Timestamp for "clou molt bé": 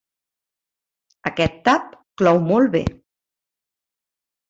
2.23-2.85